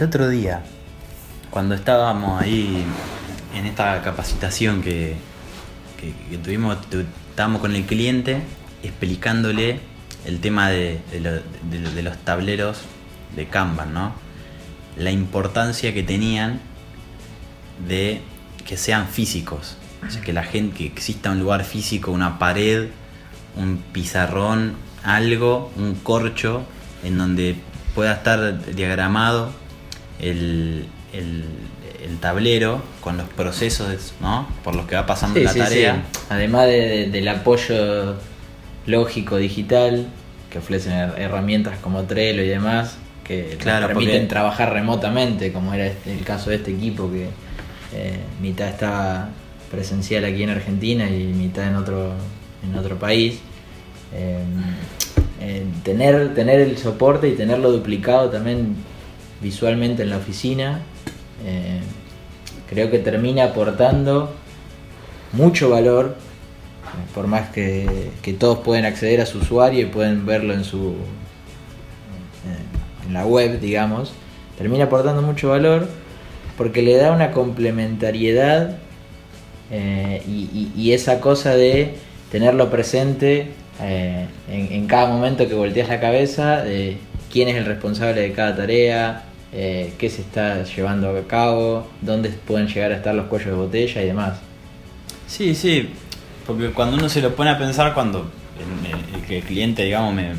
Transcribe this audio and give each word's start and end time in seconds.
el 0.00 0.06
otro 0.06 0.30
día, 0.30 0.62
cuando 1.50 1.74
estábamos 1.74 2.40
ahí 2.40 2.82
en 3.54 3.66
esta 3.66 4.00
capacitación 4.02 4.80
que, 4.80 5.16
que, 6.30 6.38
tuvimos, 6.38 6.78
estábamos 7.28 7.60
con 7.60 7.74
el 7.74 7.84
cliente 7.84 8.40
explicándole 8.82 9.80
el 10.24 10.40
tema 10.40 10.70
de, 10.70 11.00
los 12.02 12.16
tableros 12.18 12.78
de 13.36 13.46
Kanban, 13.48 13.92
¿no? 13.92 14.14
La 14.96 15.10
importancia 15.10 15.92
que 15.92 16.02
tenían 16.02 16.60
de 17.86 18.22
que 18.66 18.78
sean 18.78 19.06
físicos. 19.06 19.76
O 20.06 20.10
sea, 20.10 20.22
que 20.22 20.32
la 20.32 20.44
gente, 20.44 20.78
que 20.78 20.86
exista 20.86 21.30
un 21.30 21.40
lugar 21.40 21.64
físico, 21.64 22.10
una 22.10 22.38
pared, 22.38 22.88
un 23.54 23.76
pizarrón, 23.92 24.76
algo, 25.02 25.70
un 25.76 25.94
corcho, 25.94 26.62
en 27.04 27.18
donde 27.18 27.56
pueda 27.94 28.14
estar 28.14 28.74
diagramado 28.74 29.60
el, 30.20 30.86
el, 31.12 31.44
tablero 32.20 32.82
con 33.00 33.16
los 33.16 33.28
procesos 33.28 34.12
¿no? 34.20 34.46
por 34.62 34.76
los 34.76 34.86
que 34.86 34.94
va 34.94 35.06
pasando 35.06 35.40
la 35.40 35.54
tarea. 35.54 36.02
Además 36.28 36.66
del 36.66 37.28
apoyo 37.28 38.16
lógico 38.86 39.36
digital 39.36 40.06
que 40.50 40.58
ofrecen 40.58 40.92
herramientas 40.92 41.78
como 41.78 42.02
Trello 42.02 42.42
y 42.42 42.48
demás 42.48 42.98
que 43.30 43.56
permiten 43.62 44.26
trabajar 44.26 44.72
remotamente, 44.72 45.52
como 45.52 45.72
era 45.72 45.86
este, 45.86 46.12
el 46.12 46.24
caso 46.24 46.50
de 46.50 46.56
este 46.56 46.72
equipo 46.72 47.08
que 47.10 47.28
eh, 47.94 48.18
mitad 48.42 48.68
está 48.68 49.28
presencial 49.70 50.24
aquí 50.24 50.42
en 50.42 50.50
Argentina 50.50 51.08
y 51.08 51.26
mitad 51.26 51.68
en 51.68 51.76
otro, 51.76 52.12
en 52.64 52.76
otro 52.76 52.98
país. 52.98 53.38
Eh, 54.12 54.42
eh, 55.40 55.64
tener, 55.84 56.34
tener 56.34 56.60
el 56.60 56.76
soporte 56.76 57.28
y 57.28 57.32
tenerlo 57.32 57.70
duplicado 57.70 58.30
también 58.30 58.74
visualmente 59.40 60.02
en 60.02 60.10
la 60.10 60.18
oficina, 60.18 60.80
eh, 61.44 61.80
creo 62.68 62.90
que 62.90 62.98
termina 62.98 63.44
aportando 63.44 64.34
mucho 65.32 65.70
valor, 65.70 66.16
por 67.14 67.26
más 67.26 67.50
que, 67.50 68.10
todos 68.38 68.58
pueden 68.58 68.84
acceder 68.84 69.20
a 69.20 69.26
su 69.26 69.38
usuario 69.38 69.80
y 69.80 69.86
pueden 69.86 70.26
verlo 70.26 70.54
en 70.54 70.64
su 70.64 70.94
en 73.06 73.14
la 73.14 73.26
web, 73.26 73.60
digamos, 73.60 74.12
termina 74.56 74.84
aportando 74.84 75.20
mucho 75.20 75.48
valor 75.48 75.88
porque 76.56 76.82
le 76.82 76.96
da 76.96 77.12
una 77.12 77.32
complementariedad 77.32 78.76
eh, 79.70 80.22
y, 80.26 80.92
esa 80.92 81.20
cosa 81.20 81.54
de 81.54 81.94
tenerlo 82.30 82.70
presente 82.70 83.48
eh, 83.82 84.26
en, 84.50 84.86
cada 84.86 85.08
momento 85.08 85.48
que 85.48 85.54
volteas 85.54 85.88
la 85.88 86.00
cabeza, 86.00 86.62
de 86.62 86.98
quién 87.32 87.48
es 87.48 87.56
el 87.56 87.64
responsable 87.64 88.20
de 88.20 88.32
cada 88.32 88.56
tarea, 88.56 89.24
eh, 89.52 89.94
qué 89.98 90.08
se 90.08 90.22
está 90.22 90.62
llevando 90.64 91.10
a 91.10 91.22
cabo, 91.26 91.88
dónde 92.00 92.30
pueden 92.30 92.68
llegar 92.68 92.92
a 92.92 92.96
estar 92.96 93.14
los 93.14 93.26
cuellos 93.26 93.48
de 93.48 93.54
botella 93.54 94.02
y 94.02 94.06
demás. 94.06 94.38
Sí, 95.26 95.54
sí, 95.54 95.90
porque 96.46 96.70
cuando 96.70 96.96
uno 96.96 97.08
se 97.08 97.20
lo 97.20 97.34
pone 97.34 97.50
a 97.50 97.58
pensar, 97.58 97.94
cuando 97.94 98.30
el, 99.28 99.42
cliente, 99.42 99.84
digamos, 99.84 100.14
me 100.14 100.32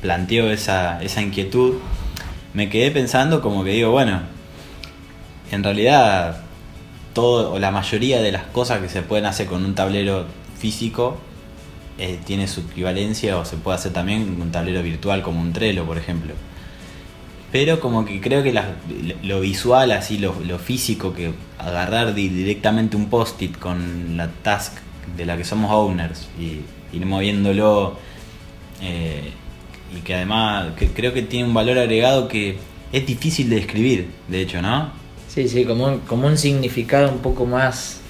planteó 0.00 0.50
esa, 0.50 1.02
esa 1.02 1.22
inquietud, 1.22 1.76
me 2.54 2.68
quedé 2.68 2.90
pensando 2.90 3.40
como 3.40 3.64
que 3.64 3.70
digo, 3.70 3.90
bueno, 3.90 4.20
en 5.50 5.64
realidad 5.64 6.42
todo 7.12 7.52
o 7.52 7.58
la 7.58 7.70
mayoría 7.70 8.20
de 8.20 8.32
las 8.32 8.44
cosas 8.44 8.80
que 8.80 8.88
se 8.88 9.02
pueden 9.02 9.26
hacer 9.26 9.46
con 9.46 9.64
un 9.64 9.74
tablero 9.74 10.26
físico 10.58 11.18
eh, 11.98 12.18
tiene 12.24 12.46
su 12.46 12.60
equivalencia 12.60 13.38
o 13.38 13.44
se 13.44 13.56
puede 13.56 13.76
hacer 13.76 13.92
también 13.92 14.24
con 14.24 14.42
un 14.42 14.52
tablero 14.52 14.82
virtual 14.82 15.22
como 15.22 15.40
un 15.40 15.52
Trello, 15.52 15.84
por 15.84 15.98
ejemplo. 15.98 16.34
Pero 17.50 17.80
como 17.80 18.04
que 18.04 18.20
creo 18.20 18.42
que 18.42 18.52
lo 19.22 19.40
visual, 19.40 19.92
así 19.92 20.18
lo, 20.18 20.34
físico, 20.58 21.14
que 21.14 21.32
agarrar 21.58 22.14
directamente 22.14 22.96
un 22.96 23.08
post-it 23.08 23.56
con 23.58 24.16
la 24.16 24.28
task 24.28 24.74
de 25.16 25.24
la 25.24 25.36
que 25.36 25.44
somos 25.44 25.70
owners 25.70 26.28
y 26.38 26.60
ir 26.94 27.06
moviéndolo 27.06 27.96
eh, 28.82 29.32
y 29.96 30.00
que 30.00 30.14
además 30.14 30.72
creo 30.94 31.14
que 31.14 31.22
tiene 31.22 31.48
un 31.48 31.54
valor 31.54 31.78
agregado 31.78 32.28
que 32.28 32.58
es 32.92 33.06
difícil 33.06 33.48
de 33.50 33.56
describir, 33.56 34.08
de 34.28 34.42
hecho, 34.42 34.62
¿no? 34.62 34.90
Sí, 35.28 35.48
sí, 35.48 35.64
como 35.64 35.86
un, 35.86 35.98
como 36.00 36.26
un 36.26 36.36
significado 36.36 37.10
un 37.10 37.18
poco 37.18 37.46
más, 37.46 38.00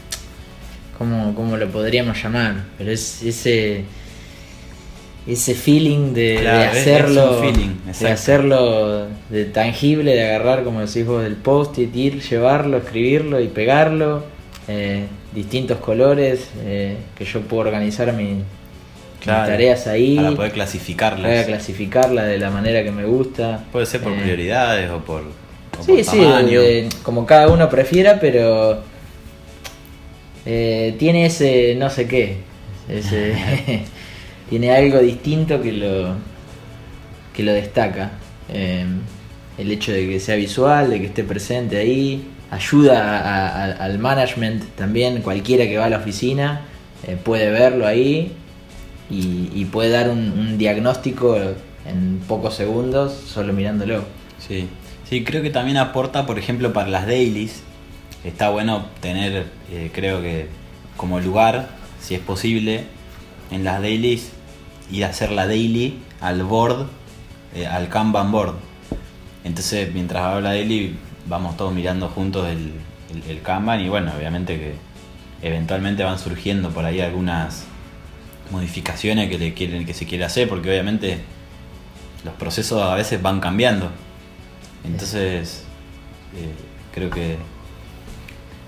como, 0.97 1.57
lo 1.57 1.69
podríamos 1.69 2.21
llamar, 2.23 2.65
pero 2.77 2.91
es 2.91 3.23
ese 3.23 3.85
ese 5.27 5.55
feeling 5.55 6.15
de, 6.15 6.49
hacerlo 6.49 7.41
de 7.41 8.09
hacerlo 8.11 9.07
de 9.29 9.45
tangible 9.45 10.15
de 10.15 10.27
agarrar 10.27 10.65
como 10.65 10.81
decís 10.81 11.05
vos 11.05 11.23
del 11.23 11.37
post-it 11.37 11.95
ir 11.95 12.23
llevarlo 12.23 12.79
escribirlo 12.79 13.41
y 13.41 13.49
pegarlo 13.49 14.25
eh, 14.71 15.07
distintos 15.35 15.79
colores 15.79 16.51
eh, 16.61 16.99
que 17.17 17.25
yo 17.25 17.41
puedo 17.41 17.63
organizar 17.63 18.13
mis 18.13 18.43
tareas 19.25 19.87
ahí. 19.87 20.17
para 20.17 20.33
poder 20.33 20.53
clasificarlas. 20.53 21.23
Para 21.23 21.47
clasificarla 21.47 22.25
de 22.25 22.39
la 22.39 22.51
manera 22.51 22.85
que 22.85 22.91
me 22.91 23.07
gusta. 23.07 23.65
Puede 23.73 23.87
ser 23.87 24.03
por 24.03 24.13
eh, 24.13 24.21
prioridades 24.21 24.91
o 24.91 24.99
por 24.99 25.23
sí, 25.87 26.05
sí, 26.05 26.21
como 27.03 27.25
cada 27.25 27.49
uno 27.49 27.71
prefiera, 27.71 28.21
pero 28.21 28.83
tiene 30.45 31.27
ese 31.27 31.75
no 31.77 31.89
sé 31.89 32.07
qué. 32.07 32.37
tiene 34.49 34.71
algo 34.71 34.99
distinto 34.99 35.61
que 35.61 35.73
lo, 35.73 36.15
que 37.35 37.43
lo 37.43 37.53
destaca. 37.53 38.13
Eh, 38.49 38.85
el 39.59 39.71
hecho 39.71 39.93
de 39.93 40.09
que 40.09 40.21
sea 40.21 40.37
visual, 40.37 40.91
de 40.91 41.01
que 41.01 41.07
esté 41.07 41.25
presente 41.25 41.77
ahí, 41.79 42.25
ayuda 42.51 43.75
al 43.75 43.99
management 43.99 44.65
también, 44.77 45.21
cualquiera 45.21 45.65
que 45.67 45.77
va 45.77 45.87
a 45.87 45.91
la 45.91 45.99
oficina 45.99 46.63
eh, 47.07 47.17
puede 47.23 47.51
verlo 47.51 47.87
ahí 47.87 48.33
y, 49.11 49.65
puede 49.67 49.91
dar 49.91 50.11
un, 50.11 50.19
un, 50.19 50.59
diagnóstico 50.59 51.37
en 51.87 52.21
pocos 52.27 52.55
segundos 52.55 53.13
solo 53.13 53.53
mirándolo. 53.53 54.05
Sí. 54.39 54.69
Sí, 55.09 55.25
creo 55.25 55.43
que 55.43 55.49
también 55.49 55.79
aporta, 55.79 56.27
por 56.27 56.39
ejemplo, 56.39 56.75
para 56.75 56.89
las 56.91 57.07
dailies. 57.07 57.63
Está 58.25 58.51
bueno 58.51 58.87
tener, 59.01 59.47
eh, 59.73 59.91
creo 59.95 60.21
que 60.21 60.49
como 60.99 61.21
lugar, 61.21 61.71
si 62.01 62.15
es 62.15 62.21
posible, 62.21 62.85
en 63.51 63.65
las 63.65 63.81
dailies, 63.81 64.33
a 65.03 65.09
hacer 65.09 65.31
la 65.33 65.47
daily 65.47 65.99
al 66.21 66.43
board, 66.43 66.87
eh, 67.55 67.67
al 67.67 67.89
Kanban 67.89 68.33
board. 68.33 68.55
Entonces, 69.45 69.93
mientras 69.95 70.23
hago 70.23 70.41
la 70.41 70.51
daily, 70.51 70.97
vamos 71.27 71.57
todos 71.57 71.73
mirando 71.73 72.09
juntos 72.09 72.49
el, 72.49 72.73
el, 73.29 73.43
Kanban 73.43 73.81
y 73.81 73.89
bueno, 73.89 74.13
obviamente 74.17 74.59
que 74.59 74.75
eventualmente 75.43 76.03
van 76.05 76.19
surgiendo 76.19 76.71
por 76.71 76.85
ahí 76.85 77.01
algunas 77.01 77.65
modificaciones 78.51 79.29
que, 79.29 79.39
le 79.39 79.55
quieren, 79.55 79.87
que 79.87 79.95
se 79.95 80.07
quiere 80.07 80.25
hacer, 80.25 80.49
porque 80.49 80.71
obviamente 80.71 81.19
los 82.25 82.35
procesos 82.35 82.83
a 82.83 82.95
veces 82.95 83.23
van 83.23 83.41
cambiando. 83.41 83.91
Entonces, 84.85 85.65
eh, 86.35 86.53
creo 86.95 87.11
que... 87.11 87.37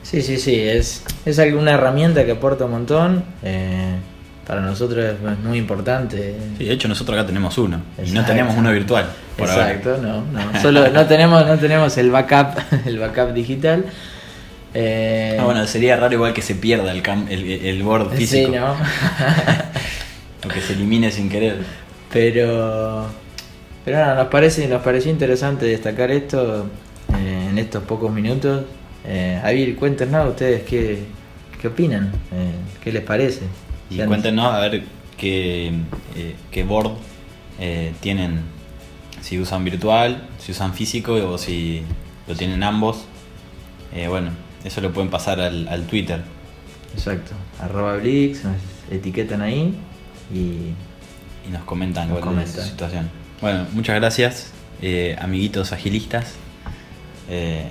Sí, 0.02 0.22
sí, 0.22 0.38
sí, 0.38 0.54
es, 0.54 1.04
es 1.24 1.38
alguna 1.38 1.72
herramienta 1.72 2.24
que 2.24 2.32
aporta 2.32 2.64
un 2.64 2.70
montón. 2.72 3.24
Eh, 3.42 3.96
para 4.46 4.60
nosotros 4.60 5.04
es 5.04 5.38
muy 5.44 5.58
importante. 5.58 6.34
Sí, 6.58 6.64
de 6.64 6.72
hecho 6.72 6.88
nosotros 6.88 7.18
acá 7.18 7.26
tenemos 7.26 7.56
uno 7.58 7.80
y 8.04 8.10
no 8.10 8.24
tenemos 8.24 8.56
uno 8.56 8.72
virtual. 8.72 9.06
Exacto, 9.38 9.98
no, 10.02 10.22
no. 10.22 10.60
Solo 10.60 10.88
no 10.90 11.06
tenemos, 11.06 11.46
no 11.46 11.58
tenemos 11.58 11.96
el 11.98 12.10
backup, 12.10 12.58
el 12.86 12.98
backup 12.98 13.32
digital. 13.32 13.84
Eh, 14.72 15.36
ah, 15.40 15.44
bueno, 15.44 15.66
sería 15.66 15.96
raro 15.96 16.14
igual 16.14 16.32
que 16.32 16.42
se 16.42 16.54
pierda 16.54 16.92
el, 16.92 17.02
el, 17.28 17.66
el 17.66 17.82
board 17.82 18.12
físico. 18.12 18.52
Sí, 18.52 18.58
¿no? 18.58 18.72
o 20.44 20.48
que 20.48 20.60
se 20.60 20.74
elimine 20.74 21.10
sin 21.10 21.28
querer. 21.28 21.56
Pero 22.12 23.06
pero 23.84 23.96
nada, 23.96 24.14
nos, 24.14 24.28
parece, 24.28 24.68
nos 24.68 24.82
pareció 24.82 25.10
interesante 25.10 25.66
destacar 25.66 26.10
esto 26.10 26.66
eh, 27.18 27.48
en 27.50 27.58
estos 27.58 27.82
pocos 27.84 28.12
minutos. 28.12 28.64
Eh, 29.06 29.40
Avir, 29.42 29.76
cuéntenos 29.76 30.28
ustedes 30.28 30.62
qué, 30.64 30.98
qué 31.60 31.68
opinan, 31.68 32.12
eh, 32.32 32.52
qué 32.82 32.92
les 32.92 33.02
parece. 33.02 33.40
Y 33.90 33.98
cuéntenos 33.98 34.54
a 34.54 34.60
ver 34.60 34.84
qué, 35.18 35.72
eh, 36.16 36.36
qué 36.50 36.62
board 36.64 36.92
tienen, 38.00 38.40
si 39.20 39.38
usan 39.38 39.64
virtual, 39.64 40.26
si 40.38 40.52
usan 40.52 40.72
físico 40.72 41.14
o 41.14 41.36
si 41.36 41.82
lo 42.26 42.34
tienen 42.34 42.62
ambos. 42.62 43.04
bueno, 44.08 44.30
eso 44.64 44.80
lo 44.80 44.92
pueden 44.92 45.10
pasar 45.10 45.40
al, 45.40 45.68
al 45.68 45.86
Twitter. 45.86 46.22
Exacto, 46.94 47.32
arroba 47.60 47.96
Blix, 47.96 48.44
nos 48.44 48.56
etiquetan 48.90 49.42
ahí 49.42 49.74
y, 50.32 50.72
y 51.46 51.50
nos 51.52 51.62
comentan 51.64 52.08
cuál 52.08 52.40
es 52.40 52.52
su 52.52 52.62
situación. 52.62 53.10
Bueno, 53.40 53.66
muchas 53.72 53.96
gracias, 53.96 54.52
eh, 54.82 55.16
amiguitos 55.20 55.72
agilistas. 55.72 56.34
Eh, 57.28 57.70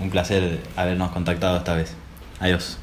un 0.00 0.08
placer 0.08 0.60
habernos 0.76 1.10
contactado 1.10 1.58
esta 1.58 1.74
vez. 1.74 1.94
Adiós. 2.38 2.78